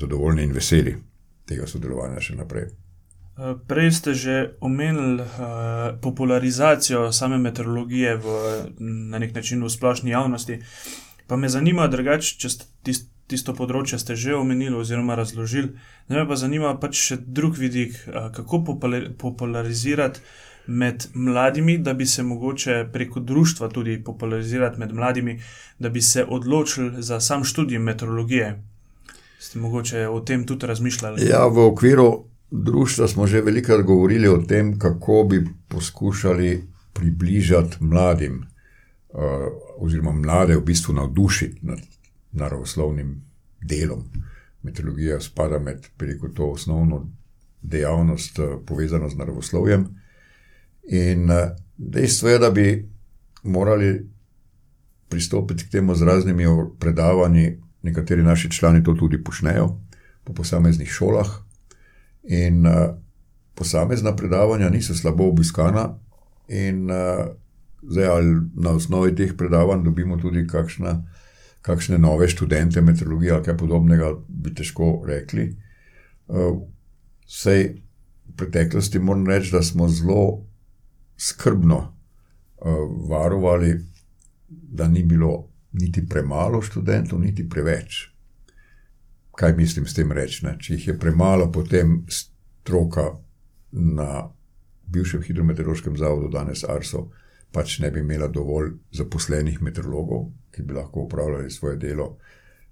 zadovoljni 0.00 0.48
in 0.48 0.54
veseli 0.56 0.96
tega 1.46 1.68
sodelovanja 1.68 2.22
še 2.24 2.38
naprej. 2.38 2.72
Prej 3.66 3.90
ste 3.96 4.12
že 4.14 4.34
omenili 4.60 5.22
uh, 5.24 5.96
popularizacijo 6.04 7.12
same 7.12 7.38
meteorologije 7.40 8.16
v, 8.20 8.34
na 9.08 9.18
nek 9.18 9.32
način 9.34 9.64
v 9.64 9.70
splošni 9.72 10.12
javnosti. 10.12 10.58
Pa 11.26 11.36
me 11.36 11.48
zanima, 11.48 11.88
drugače, 11.88 12.36
če 12.38 12.50
ste 12.50 12.68
tist, 12.84 13.08
tisto 13.32 13.54
področje 13.56 13.98
ste 13.98 14.16
že 14.16 14.36
omenili 14.36 14.76
oziroma 14.76 15.16
razložili. 15.18 15.72
Zdaj 16.06 16.22
me 16.22 16.28
pa 16.28 16.36
zanima 16.36 16.72
pač 16.78 17.00
še 17.00 17.20
drug 17.24 17.56
vidik, 17.58 17.98
kako 18.36 18.62
popularizirati 19.18 20.20
med 20.66 21.08
mladimi, 21.14 21.78
da 21.82 21.94
bi 21.98 22.06
se 22.06 22.22
mogoče 22.22 22.76
preko 22.92 23.20
društva 23.20 23.68
tudi 23.68 23.96
popularizirati 24.04 24.78
med 24.78 24.92
mladimi, 24.94 25.40
da 25.78 25.90
bi 25.90 26.02
se 26.02 26.22
odločili 26.24 27.02
za 27.02 27.18
sam 27.20 27.42
študij 27.44 27.80
meteorologije. 27.82 28.52
Ste 29.42 29.58
mogoče 29.58 30.06
o 30.08 30.20
tem 30.20 30.44
tudi 30.46 30.68
razmišljali? 30.70 31.26
Ja, 31.26 31.48
v 31.50 31.66
okviru 31.72 32.06
društva 32.50 33.08
smo 33.08 33.26
že 33.26 33.42
velikokrat 33.42 33.82
govorili 33.86 34.28
o 34.28 34.38
tem, 34.38 34.76
kako 34.78 35.24
bi 35.30 35.42
poskušali 35.68 36.62
približati 36.92 37.80
mladim, 37.80 38.44
oziroma 39.82 40.12
mlade 40.12 40.56
v 40.56 40.64
bistvu 40.64 40.94
navdušiti 40.94 41.66
nad 41.66 41.80
naravoslovnim 42.32 43.22
delom. 43.62 44.04
Meteorologija 44.62 45.20
spada 45.20 45.58
med 45.58 45.86
preko 45.96 46.28
to 46.28 46.46
osnovno 46.46 47.08
dejavnost, 47.62 48.38
povezano 48.66 49.08
z 49.08 49.16
naravoslovjem. 49.16 49.86
In 50.88 51.30
uh, 51.30 51.36
dejstvo 51.76 52.28
je, 52.28 52.38
da 52.38 52.50
bi 52.50 52.88
morali 53.42 54.08
pristopiti 55.08 55.64
k 55.64 55.70
temu 55.70 55.94
z 55.94 56.02
raznimi 56.02 56.44
predavanji, 56.78 57.58
nekateri 57.82 58.22
naši 58.22 58.50
člani 58.50 58.84
to 58.84 58.94
tudi 58.94 59.24
počnejo 59.24 59.80
po 60.24 60.34
posameznih 60.34 60.88
šolah. 60.88 61.28
In 62.22 62.66
uh, 62.66 62.72
posamezna 63.54 64.16
predavanja 64.16 64.70
niso 64.70 64.94
slabo 64.94 65.28
obiskana, 65.28 65.98
in 66.48 66.90
zdaj, 67.82 68.22
na 68.54 68.70
osnovi 68.70 69.14
teh 69.16 69.34
predavanj 69.36 69.84
dobimo 69.84 70.16
tudi 70.16 70.46
kakšna, 70.46 71.02
kakšne 71.62 71.98
nove 71.98 72.28
študente 72.28 72.80
meteorologije 72.80 73.32
ali 73.32 73.44
kaj 73.44 73.56
podobnega, 73.56 74.12
bi 74.28 74.54
težko 74.54 74.92
rekli. 75.06 75.48
Vsej 77.28 77.64
v 78.26 78.36
preteklosti 78.36 78.98
moram 78.98 79.26
reči, 79.26 79.52
da 79.52 79.62
smo 79.62 79.88
zelo 79.88 80.44
skrbno 81.16 81.78
uh, 81.78 82.76
varovali, 83.10 83.76
da 84.48 84.88
ni 84.88 85.02
bilo 85.02 85.48
niti 85.72 86.06
premalo 86.08 86.62
študentov, 86.62 87.20
niti 87.20 87.48
preveč 87.48 88.12
kaj 89.32 89.56
mislim 89.56 89.86
s 89.86 89.94
tem 89.94 90.12
reči. 90.12 90.44
Ne? 90.46 90.56
Če 90.60 90.76
jih 90.76 90.88
je 90.88 90.98
premalo, 90.98 91.48
potem 91.52 92.02
stroka 92.10 93.08
na 93.72 94.28
bivšem 94.92 95.22
hidrometeorološkem 95.24 95.96
zavodu, 95.96 96.28
danes 96.32 96.64
Arso, 96.68 97.08
pač 97.52 97.78
ne 97.80 97.90
bi 97.90 98.00
imela 98.00 98.28
dovolj 98.28 98.74
zaposlenih 98.92 99.60
meteorologov, 99.64 100.28
ki 100.52 100.62
bi 100.62 100.74
lahko 100.76 101.06
upravljali 101.06 101.50
svoje 101.50 101.76
delo 101.76 102.16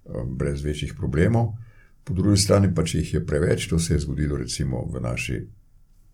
um, 0.05 0.37
brez 0.37 0.65
večjih 0.65 0.95
problemov. 0.95 1.53
Po 2.05 2.15
drugi 2.15 2.37
strani 2.37 2.75
pa, 2.75 2.85
če 2.85 2.99
jih 2.99 3.15
je 3.15 3.27
preveč, 3.27 3.69
to 3.69 3.79
se 3.79 3.95
je 3.95 4.05
zgodilo 4.05 4.37
recimo 4.37 4.85
v 4.93 5.01
naši 5.01 5.41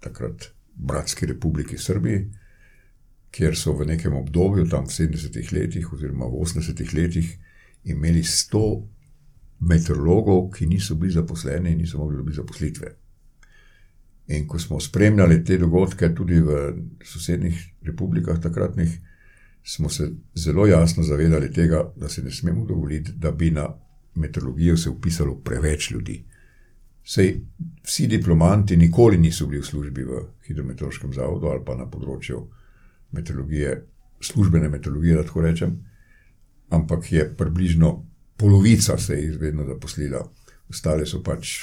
takrat 0.01 0.51
bratski 0.75 1.27
republiki 1.27 1.79
Srbiji, 1.79 2.27
kjer 3.31 3.57
so 3.57 3.73
v 3.77 3.87
nekem 3.87 4.15
obdobju, 4.17 4.67
tam 4.69 4.87
v 4.87 4.93
70-ih 4.93 5.53
letih 5.53 5.93
oziroma 5.93 6.29
v 6.29 6.43
80-ih 6.45 6.95
letih, 6.95 7.33
imeli 7.85 8.23
100 8.23 8.63
meteorologov, 9.61 10.51
ki 10.53 10.67
niso 10.67 10.95
bili 10.95 11.13
zaposleni 11.13 11.73
in 11.73 11.79
niso 11.79 11.99
mogli 11.99 12.17
dobiti 12.17 12.37
zaposlitve. 12.37 12.95
In 14.37 14.47
ko 14.49 14.59
smo 14.59 14.81
spremljali 14.81 15.45
te 15.45 15.59
dogodke 15.59 16.11
tudi 16.15 16.41
v 16.41 16.73
sosednjih 17.05 17.61
republikah 17.87 18.41
takratnih, 18.43 18.99
smo 19.69 19.89
se 19.89 20.13
zelo 20.35 20.67
jasno 20.67 21.03
zavedali 21.03 21.53
tega, 21.53 21.93
da 21.97 22.09
se 22.09 22.23
ne 22.23 22.31
smemo 22.31 22.65
dovoliti, 22.65 23.13
da 23.13 23.31
bi 23.31 23.51
na 23.51 23.75
meteorologijo 24.15 24.77
se 24.77 24.91
upisalo 24.91 25.35
preveč 25.35 25.91
ljudi. 25.91 26.25
Sej 27.05 27.41
vsi 27.83 28.07
diplomanti 28.07 28.77
nikoli 28.77 29.19
niso 29.19 29.47
bili 29.47 29.63
v 29.63 29.67
službi 29.67 30.05
v 30.05 30.21
hidrometeorološkem 30.47 31.13
zavodu 31.13 31.47
ali 31.47 31.65
pa 31.67 31.75
na 31.77 31.87
področju 31.91 32.45
meteorologije, 33.13 33.73
službene 34.21 34.69
meteorologije, 34.69 35.17
da 35.17 35.25
tako 35.27 35.43
rečem, 35.43 35.77
ampak 36.71 37.13
je 37.13 37.25
približno 37.37 38.07
polovica 38.37 38.99
se 38.99 39.15
je 39.15 39.39
vedno 39.39 39.67
zaposlila, 39.67 40.23
ostale 40.71 41.07
so 41.07 41.23
pač 41.23 41.57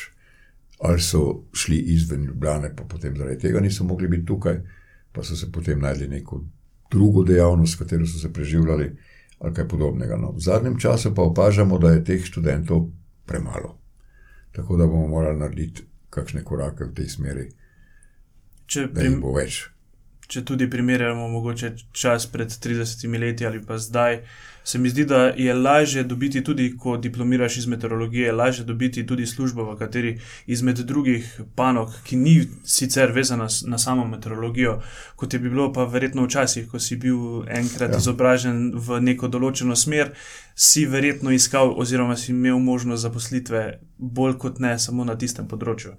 ali 0.79 1.01
so 1.01 1.45
šli 1.53 1.77
izven 1.95 2.25
Ljubljane, 2.25 2.75
pa 2.75 2.83
potem 2.83 3.15
zaradi 3.17 3.39
tega 3.39 3.59
niso 3.59 3.83
mogli 3.83 4.07
biti 4.07 4.25
tukaj, 4.25 4.59
pa 5.11 5.23
so 5.23 5.35
se 5.35 5.51
potem 5.51 5.79
najdli 5.79 6.07
neko 6.07 6.43
drugo 6.93 7.23
dejavnost, 7.27 7.73
s 7.73 7.81
katero 7.81 8.05
so 8.07 8.21
se 8.21 8.33
preživljali. 8.33 8.91
ali 9.43 9.53
kaj 9.53 9.67
podobnega. 9.67 10.15
No. 10.17 10.31
V 10.31 10.39
zadnjem 10.39 10.77
času 10.79 11.11
pa 11.15 11.21
opažamo, 11.21 11.77
da 11.77 11.91
je 11.91 12.03
teh 12.03 12.21
študentov 12.25 12.85
premalo. 13.25 13.75
Tako 14.55 14.77
da 14.77 14.87
bomo 14.87 15.07
morali 15.07 15.39
narediti 15.39 15.83
kakšne 16.09 16.43
korake 16.43 16.85
v 16.85 16.93
tej 16.93 17.09
smeri, 17.09 17.49
Če, 18.65 18.87
prim, 18.93 19.19
bo 19.21 19.33
več. 19.35 19.65
Če 20.27 20.45
tudi 20.45 20.69
primerjamo 20.69 21.27
mogoče 21.27 21.75
čas 21.91 22.25
pred 22.31 22.47
30 22.47 23.19
leti 23.19 23.45
ali 23.45 23.61
pa 23.65 23.77
zdaj, 23.77 24.21
se 24.63 24.79
mi 24.79 24.89
zdi, 24.89 25.05
da 25.05 25.17
je 25.25 25.53
lažje 25.53 26.03
dobiti 26.03 26.43
tudi, 26.43 26.77
ko 26.77 26.97
diplomiraš 26.97 27.57
iz 27.57 27.67
meteorologije, 27.67 28.31
lažje 28.31 28.65
dobiti 28.65 29.05
tudi 29.07 29.25
službo, 29.27 29.63
v 29.63 29.77
kateri 29.77 30.19
izmed 30.47 30.79
drugih 30.79 31.41
panog, 31.55 31.91
ki 32.03 32.15
ni 32.15 32.47
sicer 32.63 33.11
vezana 33.11 33.47
na 33.67 33.77
samo 33.77 34.05
meteorologijo, 34.07 34.81
kot 35.15 35.33
je 35.33 35.39
bi 35.39 35.49
bilo 35.49 35.73
pa 35.73 35.83
verjetno 35.83 36.23
včasih, 36.25 36.69
ko 36.71 36.79
si 36.79 36.95
bil 36.95 37.43
enkrat 37.47 37.91
ja. 37.91 37.97
izobražen 37.97 38.71
v 38.75 39.01
neko 39.01 39.27
določeno 39.27 39.75
smer, 39.75 40.13
si 40.55 40.85
verjetno 40.85 41.31
iskal 41.31 41.73
oziroma 41.77 42.15
si 42.15 42.31
imel 42.31 42.59
možnost 42.59 43.03
zaposlitve 43.03 43.65
bolj 43.97 44.37
kot 44.37 44.59
ne 44.59 44.77
samo 44.79 45.03
na 45.03 45.17
tistem 45.19 45.47
področju. 45.47 45.97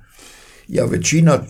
Ja, 0.68 0.86
večina 0.88 1.42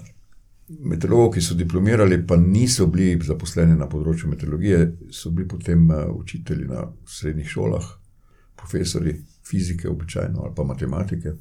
meteorologov, 0.68 1.34
ki 1.34 1.42
so 1.44 1.54
diplomirali, 1.54 2.18
pa 2.26 2.36
niso 2.40 2.86
bili 2.86 3.18
zaposleni 3.24 3.76
na 3.76 3.88
področju 3.90 4.30
meteorologije, 4.30 4.86
so 5.12 5.30
bili 5.30 5.48
potem 5.48 5.84
uh, 5.90 6.06
učitelji 6.14 6.68
na 6.70 6.86
srednjih 7.06 7.48
šolah, 7.48 7.88
profesori 8.56 9.18
fizike, 9.44 9.88
običajno 9.88 10.40
ali 10.44 10.54
pa 10.56 10.64
matematike. 10.64 11.34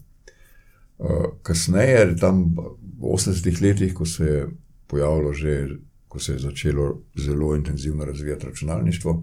Uh, 0.97 1.29
kasneje, 1.43 2.15
tam 2.19 2.43
v 2.57 3.15
80-ih 3.15 3.61
letih, 3.63 3.93
ko 3.95 4.05
se 4.05 4.27
je 4.27 4.43
pojavilo 4.87 5.33
že, 5.33 5.53
ko 6.07 6.19
se 6.19 6.35
je 6.35 6.43
začelo 6.43 6.89
zelo 7.15 7.55
intenzivno 7.55 8.05
razvijati 8.05 8.45
računalništvo, 8.45 9.15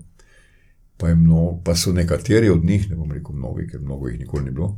pa, 0.97 1.09
je 1.09 1.17
mno, 1.17 1.61
pa 1.65 1.77
so 1.77 1.93
nekateri 1.93 2.51
od 2.51 2.65
njih, 2.65 2.91
ne 2.91 2.97
bom 2.97 3.13
rekel 3.13 3.37
mnogi, 3.37 3.69
ker 3.69 3.81
mnogo 3.81 4.09
jih 4.09 4.19
nikoli 4.21 4.45
ni 4.45 4.51
bilo, 4.51 4.75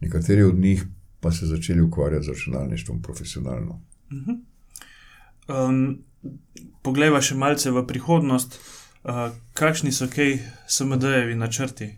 nekateri 0.00 0.42
od 0.42 0.58
njih 0.58 0.84
pa 1.20 1.32
se 1.32 1.46
začeli 1.46 1.80
ukvarjati 1.82 2.24
z 2.24 2.28
računalništvom 2.28 3.02
profesionalno. 3.02 3.80
Um, 5.48 6.04
Poglejva 6.82 7.20
še 7.24 7.34
malce 7.36 7.72
v 7.74 7.82
prihodnost, 7.88 8.54
uh, 9.04 9.28
kakšni 9.58 9.92
so 9.92 10.06
kaj 10.08 10.38
SMD-jevi 10.68 11.34
načrti. 11.36 11.88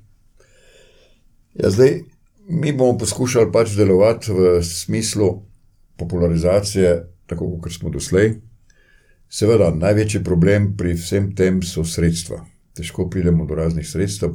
Ja, 1.55 1.71
zdaj, 1.71 2.01
mi 2.49 2.73
bomo 2.73 2.99
poskušali 2.99 3.51
pač 3.53 3.75
delovati 3.79 4.33
v 4.33 4.63
smislu 4.67 5.31
popularizacije, 6.01 6.95
tako 7.27 7.53
kot 7.63 7.75
smo 7.75 7.91
doslej. 7.91 8.39
Seveda, 9.31 9.71
največji 9.75 10.25
problem 10.27 10.73
pri 10.77 10.97
vsem 10.99 11.31
tem 11.39 11.61
so 11.63 11.85
sredstva. 11.87 12.41
Težko 12.75 13.07
pridemo 13.11 13.47
do 13.47 13.55
raznih 13.55 13.87
sredstev, 13.87 14.35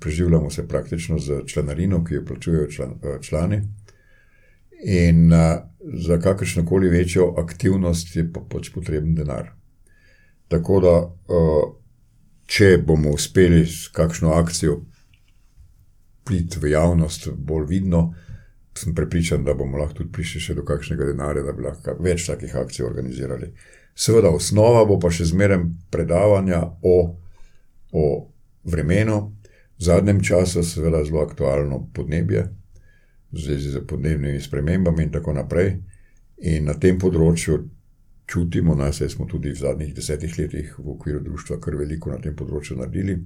preživljamo 0.00 0.50
se 0.50 0.68
praktično 0.68 1.18
z 1.18 1.42
članarino, 1.46 2.04
ki 2.04 2.14
jo 2.14 2.24
plačujejo 2.26 2.70
član, 2.70 2.94
eh, 3.02 3.18
člani. 3.22 3.62
In 4.84 5.32
a, 5.32 5.68
za 5.92 6.18
kakršno 6.18 6.66
koli 6.66 6.88
večjo 6.88 7.34
aktivnost 7.38 8.16
je 8.16 8.32
pa 8.32 8.40
pač 8.50 8.70
potreben 8.74 9.14
denar. 9.14 9.50
Tako 10.48 10.80
da, 10.80 10.94
a, 11.34 11.62
če 12.46 12.78
bomo 12.86 13.14
uspeli 13.16 13.64
s 13.66 13.88
kakšno 13.92 14.32
akcijo 14.32 14.80
priti 16.24 16.60
v 16.60 16.70
javnost 16.72 17.28
bolj 17.36 17.66
vidno, 17.68 18.14
sem 18.78 18.94
prepričan, 18.94 19.44
da 19.44 19.54
bomo 19.54 19.78
lahko 19.78 20.00
tudi 20.00 20.12
prišli 20.12 20.40
še 20.40 20.54
do 20.58 20.64
kakšnega 20.66 21.12
denarja, 21.12 21.44
da 21.46 21.52
bi 21.52 21.62
lahko 21.62 21.96
več 22.02 22.26
takih 22.26 22.56
akcij 22.56 22.84
organizirali. 22.86 23.52
Seveda, 23.94 24.32
osnova 24.34 24.82
bo 24.88 24.98
pa 24.98 25.12
še 25.14 25.28
zmeraj 25.30 25.60
predavanja 25.90 26.64
o, 26.82 26.96
o 27.92 28.04
vremenu, 28.64 29.20
v 29.78 29.84
zadnjem 29.84 30.20
času 30.24 30.64
seveda 30.66 31.04
zelo 31.04 31.22
aktualno 31.22 31.84
podnebje, 31.94 32.48
v 33.34 33.44
zvezi 33.44 33.70
z 33.70 33.84
podnebnimi 33.86 34.40
spremembami 34.40 35.02
in 35.02 35.12
tako 35.12 35.32
naprej. 35.32 35.76
In 36.48 36.64
na 36.68 36.74
tem 36.74 36.98
področju 36.98 37.58
čutimo, 38.26 38.74
nas 38.74 39.02
smo 39.02 39.26
tudi 39.26 39.52
v 39.52 39.60
zadnjih 39.60 39.94
desetih 39.94 40.38
letih 40.38 40.74
v 40.78 40.90
okviru 40.96 41.20
društva 41.20 41.60
kar 41.60 41.76
veliko 41.76 42.10
na 42.10 42.20
tem 42.22 42.36
področju 42.36 42.78
naredili 42.78 43.18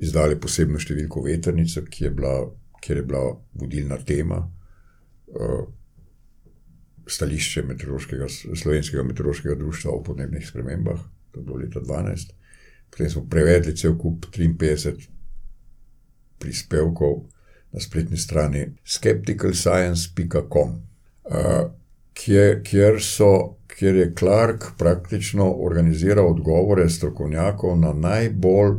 izdali 0.00 0.38
posebno 0.40 0.80
številko 0.82 1.22
Vetrnice, 1.26 1.84
ki 1.86 2.04
je 2.04 2.10
bila, 2.14 2.34
kjer 2.82 3.02
je 3.02 3.04
bila 3.06 3.22
vodilna 3.60 3.98
tema, 4.06 4.40
uh, 5.36 5.62
stališče 7.10 7.64
meteorološkega, 7.68 8.28
slovenskega 8.30 9.04
meteorološkega 9.06 9.56
društva 9.58 9.94
o 9.94 10.02
podnebnih 10.06 10.46
spremembah, 10.46 11.00
to 11.30 11.40
je 11.40 11.46
bilo 11.46 11.60
leta 11.62 11.82
2012. 11.82 12.34
Potem 12.90 13.10
smo 13.10 13.24
prevedli 13.30 13.76
cel 13.76 13.94
kup 13.98 14.26
53 14.34 15.06
prispevkov 16.42 17.20
na 17.72 17.80
spletni 17.80 18.16
strani 18.16 18.66
skepticalscience.com, 18.84 20.70
uh, 20.70 21.70
kjer, 22.14 22.62
kjer, 22.62 23.00
so, 23.02 23.56
kjer 23.66 23.96
je 23.96 24.14
Clark 24.18 24.64
praktično 24.78 25.52
organiziral 25.52 26.30
odgovore 26.30 26.88
strokovnjakov 26.88 27.78
na 27.78 27.92
najbolj 27.92 28.76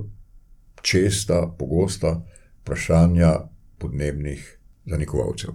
česta, 0.81 1.47
pogosta 1.57 2.21
vprašanja 2.61 3.33
podnebnih 3.77 4.57
zanikovalcev. 4.85 5.49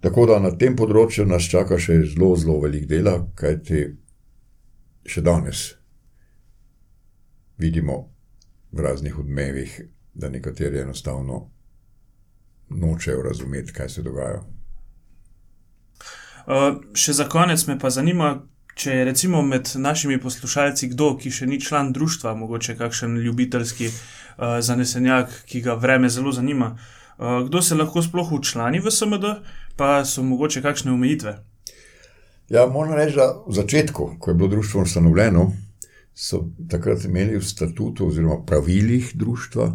Tako 0.00 0.26
da 0.26 0.38
na 0.40 0.50
tem 0.56 0.76
področju 0.76 1.26
nas 1.28 1.44
čaka 1.50 1.76
še 1.78 1.98
zelo, 2.14 2.32
zelo 2.36 2.56
velik 2.62 2.86
dela, 2.88 3.18
kajti 3.36 3.82
še 5.04 5.20
danes 5.20 5.74
vidimo 7.60 8.06
v 8.72 8.80
raznih 8.80 9.18
odmevih, 9.18 9.74
da 10.14 10.30
nekateri 10.32 10.80
enostavno 10.80 11.50
nočejo 12.70 13.22
razumeti, 13.22 13.72
kaj 13.72 13.88
se 13.88 14.02
dogaja. 14.02 14.40
Uh, 16.46 16.80
še 16.94 17.12
za 17.12 17.28
konec 17.28 17.66
me 17.68 17.78
pa 17.78 17.90
zanima, 17.90 18.30
če 18.74 18.94
je 18.94 19.04
recimo 19.04 19.42
med 19.42 19.68
našimi 19.76 20.16
poslušalci 20.20 20.88
kdo, 20.94 21.12
ki 21.20 21.30
še 21.30 21.46
ni 21.46 21.60
član 21.60 21.92
društva, 21.92 22.34
mogoče 22.34 22.76
kakšen 22.78 23.18
ljubiteljski 23.20 23.90
uh, 23.90 24.58
zanesenjak, 24.64 25.34
ki 25.46 25.60
ga 25.66 25.76
vreme 25.78 26.08
zelo 26.08 26.32
zanima. 26.32 26.72
Uh, 27.18 27.44
kdo 27.46 27.62
se 27.62 27.76
lahko 27.76 28.02
sploh 28.02 28.32
učlani 28.32 28.80
v 28.80 28.90
SMD, 28.90 29.34
pa 29.76 30.00
so 30.08 30.24
mogoče 30.24 30.62
kakšne 30.64 30.92
omejitve? 30.92 31.36
Ja, 32.50 32.66
moram 32.66 32.96
reči, 32.98 33.14
da 33.20 33.28
v 33.46 33.54
začetku, 33.54 34.16
ko 34.18 34.30
je 34.30 34.34
bilo 34.34 34.48
društvo 34.48 34.82
ustanovljeno, 34.82 35.52
so 36.14 36.48
takrat 36.70 37.04
imeli 37.04 37.38
v 37.38 37.46
statutu 37.46 38.08
oziroma 38.08 38.40
pravilih 38.46 39.12
društva 39.14 39.70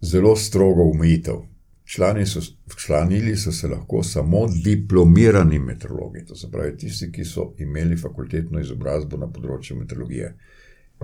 zelo 0.00 0.36
strogo 0.36 0.88
omejitev. 0.94 1.42
Člani 1.88 2.26
so, 2.26 2.40
članili 2.76 3.36
so 3.36 3.52
se 3.52 3.68
lahko 3.68 4.02
samo 4.02 4.46
diplomirani 4.64 5.58
meteorologi, 5.58 6.24
to 6.26 6.34
se 6.36 6.50
pravi 6.50 6.76
tisti, 6.76 7.12
ki 7.12 7.24
so 7.24 7.54
imeli 7.58 7.96
fakultetno 7.96 8.60
izobrazbo 8.60 9.16
na 9.16 9.28
področju 9.32 9.76
meteorologije. 9.78 10.34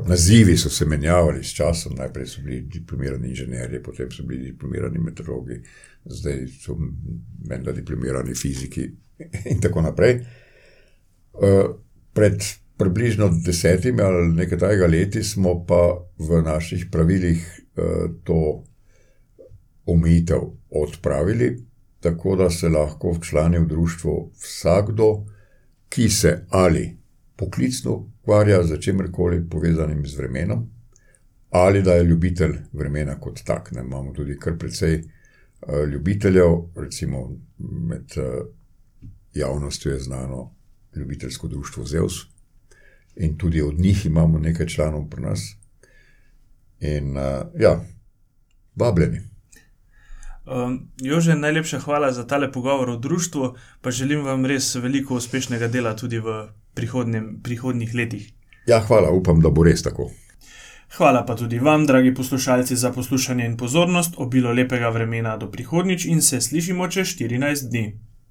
Nazivi 0.05 0.57
so 0.61 0.69
se 0.69 0.85
menjavali 0.85 1.45
s 1.45 1.55
časom, 1.57 1.95
najprej 1.97 2.27
so 2.27 2.43
bili 2.45 2.61
diplomirani 2.69 3.29
inženirji, 3.29 3.81
potem 3.83 4.11
so 4.13 4.27
bili 4.29 4.51
diplomirani 4.51 5.01
meteorologi, 5.01 5.57
zdaj 6.05 6.45
so 6.53 6.77
menda 7.49 7.73
diplomirani 7.73 8.37
fiziki 8.37 8.85
in 9.55 9.65
tako 9.65 9.87
naprej. 9.87 10.21
Uh, 11.33 11.79
pred 12.13 12.45
približno 12.77 13.31
desetimi 13.47 14.03
ali 14.03 14.29
nekaj 14.35 14.59
takega 14.59 14.87
leti 14.87 15.23
smo 15.25 15.57
pa 15.67 15.81
v 16.19 16.43
naših 16.45 16.87
pravilih 16.93 17.41
uh, 17.77 18.11
to 18.25 18.65
omejitev 19.87 20.45
odpravili, 20.75 21.65
tako 22.01 22.37
da 22.37 22.51
se 22.51 22.69
lahko 22.69 23.13
včlani 23.13 23.59
v 23.59 23.67
društvo 23.67 24.31
vsakdo, 24.43 25.25
ki 25.89 26.09
se 26.09 26.47
ali 26.51 26.97
poklicno 27.37 27.93
ukvarja 27.93 28.63
z 28.65 28.81
čemerkoli 28.81 29.49
povezanim 29.51 30.07
z 30.07 30.17
vremenom, 30.17 30.71
ali 31.51 31.83
da 31.83 31.95
je 31.95 32.05
ljubitelj 32.05 32.57
vremena 32.73 33.21
kot 33.21 33.43
tak. 33.45 33.73
Ne, 33.73 33.81
imamo 33.81 34.13
tudi 34.13 34.39
kar 34.39 34.59
precej 34.59 34.95
uh, 34.95 35.89
ljubiteljev, 35.93 36.51
recimo 36.77 37.37
med 37.59 38.13
uh, 38.17 38.47
javnostjo 39.35 39.93
je 39.93 40.01
znano 40.01 40.55
ljubiteljsko 40.97 41.49
društvo 41.49 41.85
Zeus. 41.85 42.15
In 43.17 43.39
tudi 43.39 43.63
od 43.63 43.79
njih 43.79 44.07
imamo 44.07 44.39
nekaj 44.39 44.67
članov 44.67 45.09
pri 45.11 45.23
nas. 45.23 45.57
In 46.81 47.17
uh, 47.17 47.23
ja, 47.61 47.85
vabljeni. 48.77 49.34
Um, 50.45 50.91
Jože, 51.01 51.35
najlepša 51.35 51.79
hvala 51.81 52.13
za 52.13 52.27
tale 52.27 52.53
pogovor 52.53 52.91
o 52.91 52.97
društvu, 52.97 53.55
pa 53.81 53.91
želim 53.91 54.25
vam 54.25 54.47
res 54.47 54.75
veliko 54.75 55.17
uspešnega 55.17 55.69
dela 55.69 55.97
tudi 55.97 56.19
v 56.19 56.49
prihodnjih 57.43 57.95
letih. 57.95 58.29
Ja, 58.67 58.81
hvala, 58.81 59.11
upam, 59.11 59.41
da 59.41 59.51
bo 59.51 59.65
res 59.65 59.83
tako. 59.83 60.11
Hvala 60.97 61.25
pa 61.27 61.35
tudi 61.37 61.59
vam, 61.59 61.87
dragi 61.87 62.15
poslušalci, 62.15 62.77
za 62.77 62.93
poslušanje 62.93 63.47
in 63.47 63.57
pozornost, 63.57 64.15
obilo 64.17 64.53
lepega 64.53 64.89
vremena 64.89 65.37
do 65.37 65.51
prihodnjič 65.51 66.05
in 66.05 66.23
se 66.23 66.41
slišimo 66.41 66.89
čez 66.89 67.17
14 67.17 67.71
dni. 67.71 67.99